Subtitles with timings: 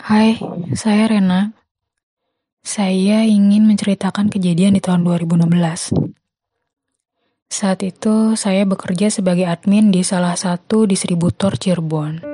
[0.00, 0.40] Hai,
[0.72, 1.52] saya Rena.
[2.64, 5.92] Saya ingin menceritakan kejadian di tahun 2016.
[7.52, 12.24] Saat itu, saya bekerja sebagai admin di salah satu distributor Cirebon.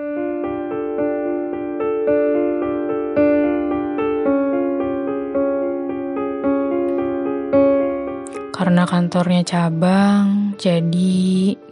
[8.54, 11.19] Karena kantornya cabang, jadi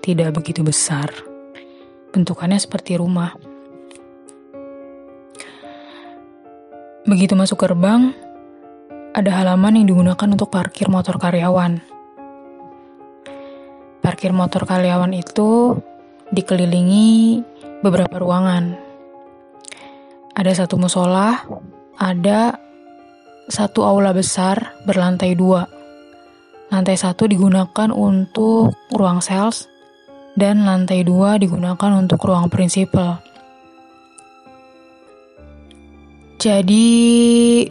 [0.02, 1.14] tidak begitu besar.
[2.10, 3.43] Bentukannya seperti rumah.
[7.04, 8.16] Begitu masuk gerbang,
[9.12, 11.84] ada halaman yang digunakan untuk parkir motor karyawan.
[14.00, 15.76] Parkir motor karyawan itu
[16.32, 17.44] dikelilingi
[17.84, 18.80] beberapa ruangan.
[20.32, 21.44] Ada satu musola,
[22.00, 22.56] ada
[23.52, 25.68] satu aula besar berlantai dua.
[26.72, 29.68] Lantai satu digunakan untuk ruang sales,
[30.40, 33.20] dan lantai dua digunakan untuk ruang prinsipal.
[36.44, 36.84] Jadi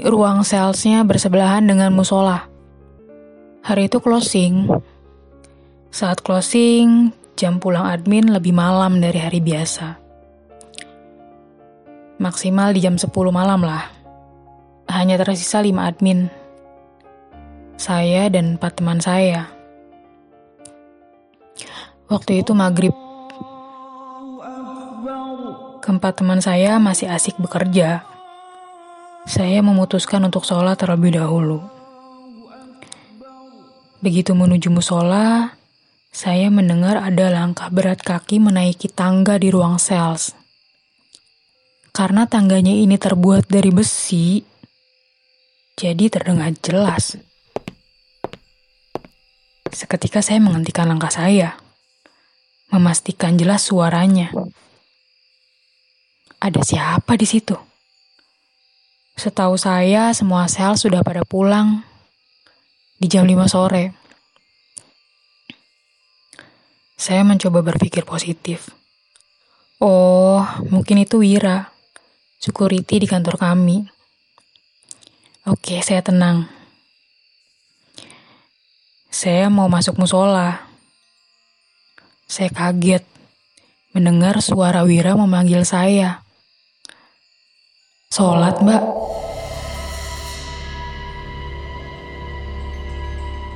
[0.01, 2.49] ruang salesnya bersebelahan dengan musola.
[3.61, 4.65] Hari itu closing.
[5.93, 9.93] Saat closing, jam pulang admin lebih malam dari hari biasa.
[12.17, 13.93] Maksimal di jam 10 malam lah.
[14.89, 16.33] Hanya tersisa 5 admin
[17.77, 19.53] saya dan empat teman saya.
[22.09, 22.97] Waktu itu maghrib.
[25.85, 28.12] Keempat teman saya masih asik bekerja.
[29.23, 31.63] Saya memutuskan untuk sholat terlebih dahulu.
[34.03, 35.55] Begitu menuju musola,
[36.11, 40.35] saya mendengar ada langkah berat kaki menaiki tangga di ruang sales.
[41.95, 44.43] Karena tangganya ini terbuat dari besi,
[45.79, 47.15] jadi terdengar jelas.
[49.71, 51.55] Seketika saya menghentikan langkah saya,
[52.75, 54.35] memastikan jelas suaranya.
[56.43, 57.72] Ada siapa di situ?
[59.13, 61.85] Setahu saya, semua sel sudah pada pulang
[62.97, 63.93] di jam 5 sore.
[66.97, 68.73] Saya mencoba berpikir positif.
[69.83, 71.69] Oh, mungkin itu Wira,
[72.39, 73.83] security di kantor kami.
[75.43, 76.47] Oke, saya tenang.
[79.11, 80.63] Saya mau masuk musola.
[82.25, 83.03] Saya kaget
[83.91, 86.22] mendengar suara Wira memanggil saya.
[88.13, 88.77] Sholat, mbak.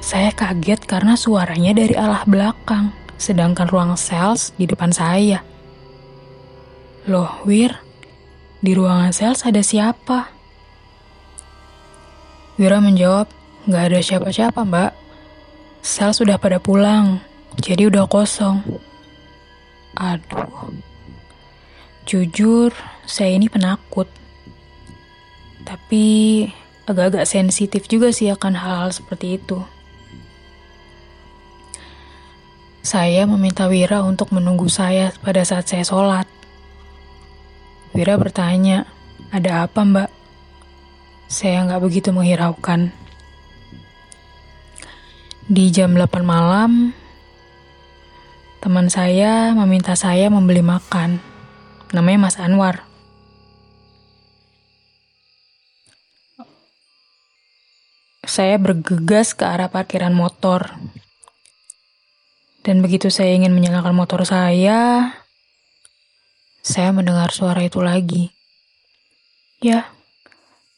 [0.01, 2.89] Saya kaget karena suaranya dari arah belakang,
[3.21, 5.45] sedangkan ruang sales di depan saya.
[7.05, 7.77] Loh, Wir,
[8.57, 10.33] di ruangan sales ada siapa?
[12.57, 13.29] Wira menjawab,
[13.69, 14.97] nggak ada siapa-siapa, mbak.
[15.85, 17.21] Sel sudah pada pulang,
[17.61, 18.65] jadi udah kosong.
[19.93, 20.73] Aduh,
[22.09, 22.73] jujur
[23.05, 24.09] saya ini penakut.
[25.67, 26.47] Tapi
[26.87, 29.59] agak-agak sensitif juga sih akan hal-hal seperti itu.
[32.87, 36.23] Saya meminta Wira untuk menunggu saya pada saat saya sholat.
[37.91, 38.87] Wira bertanya,
[39.27, 40.09] ada apa mbak?
[41.27, 42.95] Saya nggak begitu menghiraukan.
[45.51, 46.95] Di jam 8 malam,
[48.63, 51.19] teman saya meminta saya membeli makan.
[51.91, 52.87] Namanya Mas Anwar.
[58.37, 60.77] Saya bergegas ke arah parkiran motor.
[62.61, 65.09] Dan begitu saya ingin menyalakan motor saya,
[66.61, 68.29] saya mendengar suara itu lagi.
[69.57, 69.89] Ya,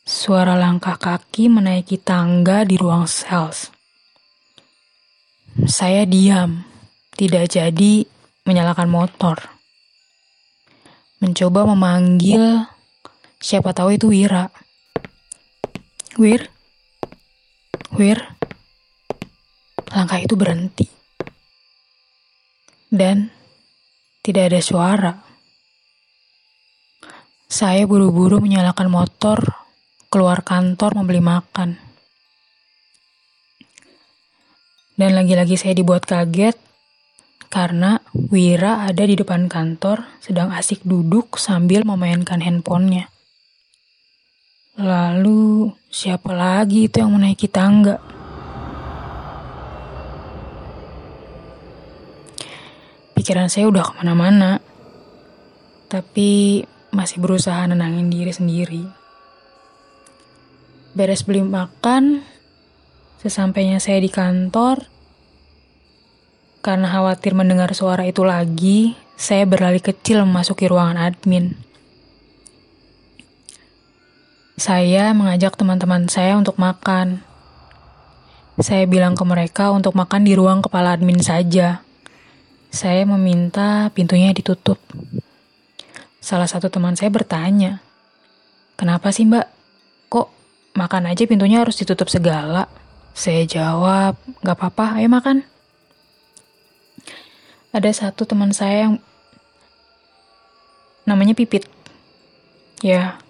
[0.07, 3.75] suara langkah kaki menaiki tangga di ruang sales.
[5.67, 6.63] Saya diam,
[7.19, 8.07] tidak jadi
[8.47, 9.35] menyalakan motor.
[11.19, 12.71] Mencoba memanggil,
[13.43, 14.47] siapa tahu itu Wira.
[16.15, 16.47] Wir?
[17.99, 18.15] Wir?
[19.91, 20.87] Langkah itu berhenti.
[22.87, 23.27] Dan
[24.23, 25.13] tidak ada suara.
[27.51, 29.43] Saya buru-buru menyalakan motor,
[30.07, 31.75] keluar kantor membeli makan.
[34.95, 36.55] Dan lagi-lagi saya dibuat kaget
[37.51, 43.11] karena Wira ada di depan kantor sedang asik duduk sambil memainkan handphonenya.
[44.79, 47.99] Lalu siapa lagi itu yang menaiki tangga?
[53.11, 54.63] Pikiran saya udah ke mana-mana,
[55.91, 56.63] tapi
[56.95, 58.83] masih berusaha nenangin diri sendiri.
[60.95, 62.23] Beres beli makan,
[63.19, 64.87] Sesampainya saya di kantor,
[66.63, 71.59] karena khawatir mendengar suara itu lagi, saya berlari kecil memasuki ruangan admin.
[74.59, 77.23] Saya mengajak teman-teman saya untuk makan.
[78.59, 81.79] Saya bilang ke mereka untuk makan di ruang kepala admin saja.
[82.67, 84.75] Saya meminta pintunya ditutup.
[86.19, 87.79] Salah satu teman saya bertanya,
[88.75, 89.47] "Kenapa sih, Mbak?
[90.11, 90.27] Kok
[90.75, 92.67] makan aja pintunya harus ditutup segala?"
[93.15, 95.47] Saya jawab, "Gak apa-apa, ayo makan."
[97.71, 98.95] Ada satu teman saya yang
[101.07, 101.63] namanya Pipit.
[102.83, 103.23] Ya,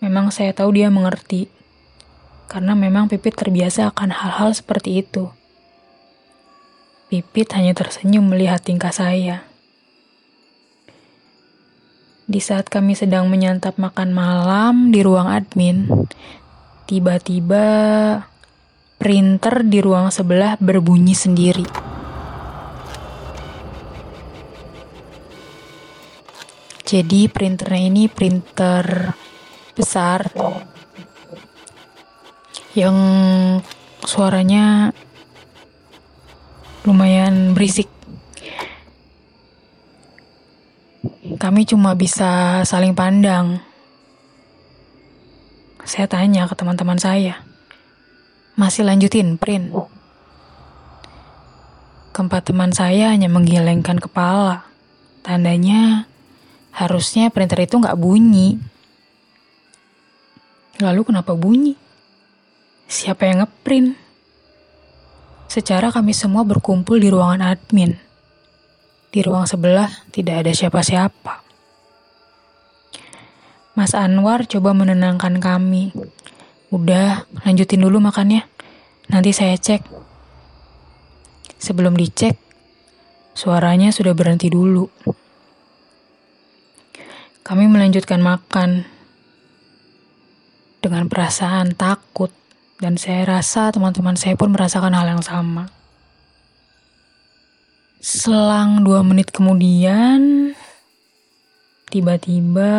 [0.00, 1.48] memang saya tahu dia mengerti.
[2.46, 5.28] Karena memang Pipit terbiasa akan hal-hal seperti itu.
[7.10, 9.46] Pipit hanya tersenyum melihat tingkah saya.
[12.26, 15.86] Di saat kami sedang menyantap makan malam di ruang admin,
[16.90, 17.66] tiba-tiba
[18.98, 21.66] printer di ruang sebelah berbunyi sendiri.
[26.86, 29.10] Jadi printernya ini printer
[29.76, 30.32] besar
[32.72, 32.96] yang
[34.00, 34.96] suaranya
[36.88, 37.92] lumayan berisik.
[41.36, 43.60] Kami cuma bisa saling pandang.
[45.86, 47.44] Saya tanya ke teman-teman saya,
[48.58, 49.70] masih lanjutin print?
[52.10, 54.66] Keempat teman saya hanya menggelengkan kepala.
[55.22, 56.08] Tandanya
[56.76, 58.60] Harusnya printer itu nggak bunyi.
[60.76, 61.72] Lalu kenapa bunyi?
[62.84, 63.96] Siapa yang ngeprint?
[65.48, 67.96] Secara kami semua berkumpul di ruangan admin.
[69.08, 71.40] Di ruang sebelah tidak ada siapa-siapa.
[73.72, 75.96] Mas Anwar coba menenangkan kami.
[76.68, 78.44] Udah, lanjutin dulu makannya.
[79.08, 79.80] Nanti saya cek.
[81.56, 82.36] Sebelum dicek,
[83.32, 84.92] suaranya sudah berhenti dulu.
[87.40, 88.95] Kami melanjutkan makan
[90.86, 92.30] dengan perasaan takut,
[92.78, 95.66] dan saya rasa teman-teman saya pun merasakan hal yang sama.
[97.98, 100.54] Selang dua menit kemudian,
[101.90, 102.70] tiba-tiba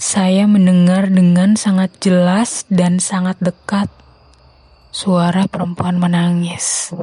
[0.00, 3.92] saya mendengar dengan sangat jelas dan sangat dekat
[4.96, 6.96] suara perempuan menangis.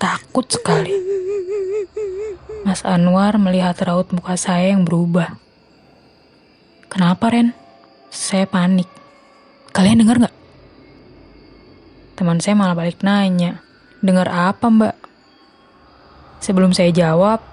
[0.00, 0.96] Takut sekali.
[2.64, 5.36] Mas Anwar melihat raut muka saya yang berubah.
[6.88, 7.52] Kenapa, Ren?
[8.08, 8.88] Saya panik.
[9.76, 10.36] Kalian dengar nggak?
[12.16, 13.60] Teman saya malah balik nanya.
[14.00, 14.96] Dengar apa, Mbak?
[16.40, 17.44] Sebelum saya jawab,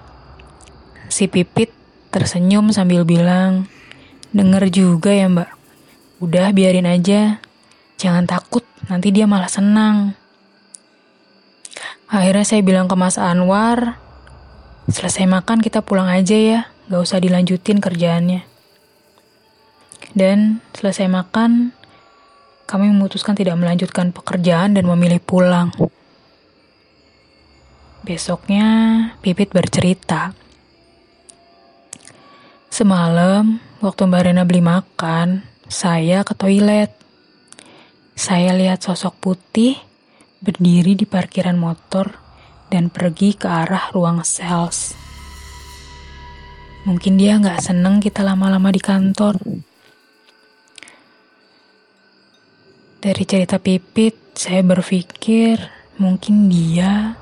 [1.12, 1.70] si Pipit
[2.08, 3.68] tersenyum sambil bilang,
[4.28, 5.50] Dengar juga ya, Mbak.
[6.20, 7.40] Udah biarin aja.
[7.96, 10.12] Jangan takut, nanti dia malah senang.
[12.08, 14.00] Akhirnya saya bilang ke Mas Anwar,
[14.88, 18.48] selesai makan kita pulang aja ya, gak usah dilanjutin kerjaannya.
[20.16, 21.76] Dan selesai makan,
[22.64, 25.68] kami memutuskan tidak melanjutkan pekerjaan dan memilih pulang.
[28.08, 28.66] Besoknya,
[29.20, 30.32] Pipit bercerita.
[32.72, 36.88] Semalam, waktu Mbak Rena beli makan, saya ke toilet.
[38.16, 39.87] Saya lihat sosok putih
[40.38, 42.14] berdiri di parkiran motor
[42.68, 44.94] dan pergi ke arah ruang sales.
[46.86, 49.36] Mungkin dia nggak seneng kita lama-lama di kantor.
[52.98, 55.58] Dari cerita Pipit, saya berpikir
[56.02, 57.14] mungkin dia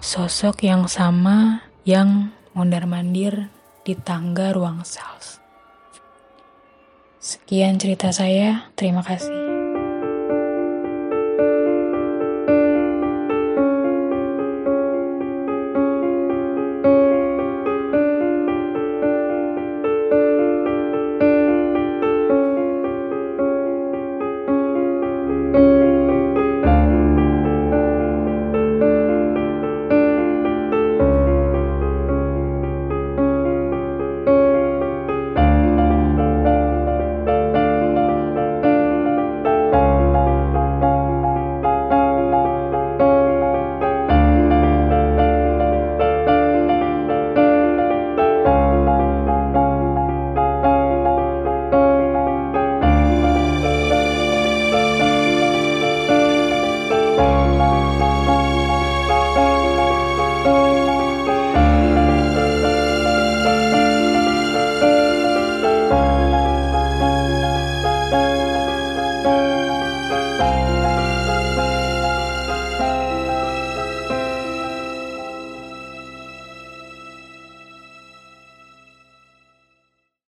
[0.00, 3.48] sosok yang sama yang mondar-mandir
[3.84, 5.40] di tangga ruang sales.
[7.18, 9.47] Sekian cerita saya, terima kasih.